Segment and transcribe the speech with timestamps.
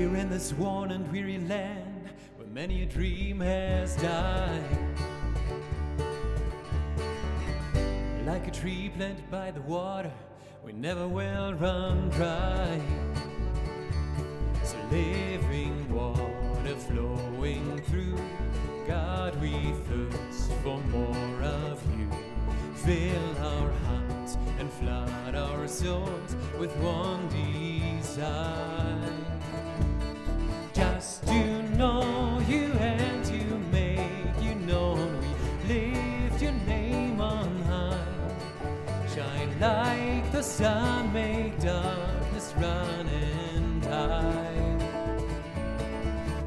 [0.00, 4.64] in this worn and weary land where many a dream has died.
[8.24, 10.10] Like a tree planted by the water,
[10.64, 12.80] we never will run dry.
[14.64, 17.01] So living water flowing
[25.86, 26.08] our
[26.58, 28.98] with one desire.
[30.72, 35.18] Just to know you and to make you known,
[35.68, 37.96] we lift your name on high.
[39.14, 44.82] Shine like the sun, make darkness run and hide.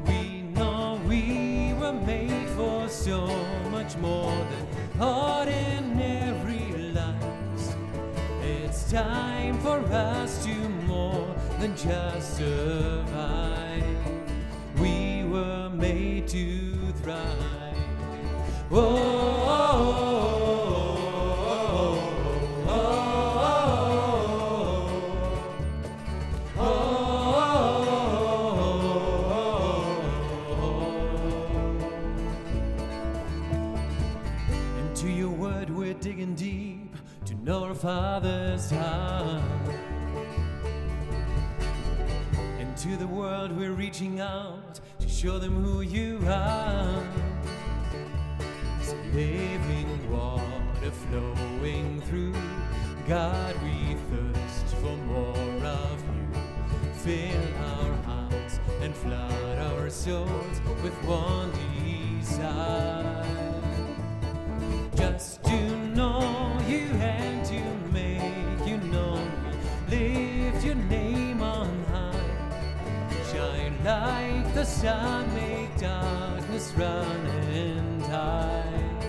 [0.08, 3.35] We know we were made for so
[8.90, 10.54] Time for us to
[10.86, 13.82] more than just survive.
[14.78, 17.26] We were made to thrive.
[18.70, 18.76] Oh,
[22.68, 22.78] oh,
[26.58, 26.96] oh,
[34.78, 36.94] Into your word we're digging deep
[37.26, 39.42] to know our Father's heart.
[42.60, 47.02] And to the world we're reaching out to show them who you are.
[48.80, 52.34] It's living water flowing through.
[53.08, 56.40] God, we thirst for more of you.
[57.02, 63.24] Fill our hearts and flood our souls with one desire.
[64.94, 65.75] Just to
[73.86, 79.04] like the sun, make darkness run and hide.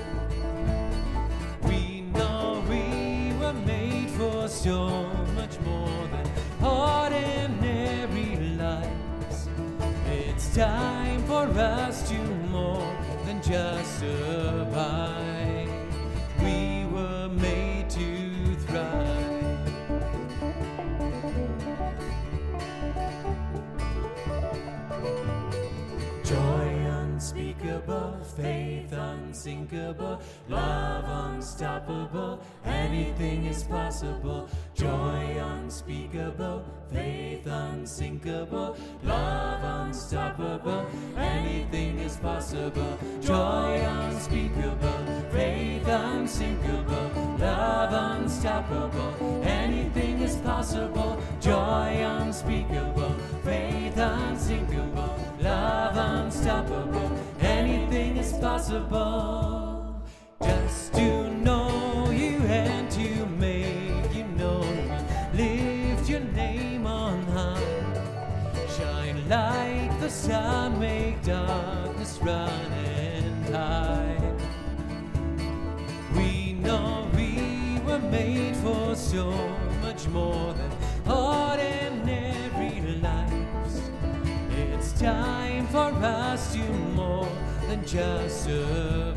[1.64, 6.28] We know we were made for so much more than
[6.64, 9.50] ordinary lives.
[10.12, 12.20] It's time for us to
[12.52, 12.96] more
[13.26, 15.37] than just survive.
[28.38, 34.48] Faith unsinkable, love unstoppable, anything is possible.
[34.76, 40.86] Joy unspeakable, faith unsinkable, love unstoppable,
[41.18, 42.98] anything is possible.
[43.22, 45.00] Joy unspeakable,
[45.32, 51.20] faith unsinkable, love unstoppable, anything is possible.
[51.42, 52.97] Joy unspeakable,
[58.68, 58.90] Just
[60.96, 64.90] to know you and to make you known,
[65.34, 67.64] lift your name on high.
[68.78, 74.36] Shine like the sun, make darkness run and hide.
[76.14, 79.32] We know we were made for so
[79.82, 80.72] much more than
[81.10, 83.82] ordinary lives.
[84.52, 86.87] It's time for us to
[87.86, 89.17] just survive.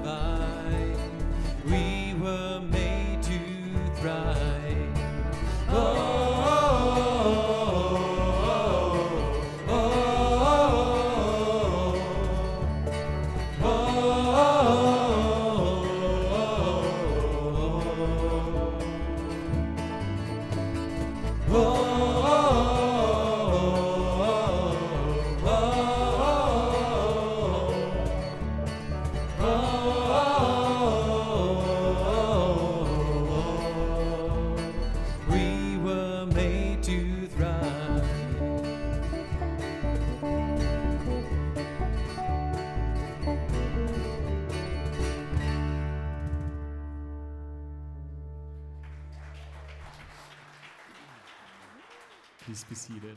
[52.51, 53.17] Please be seated.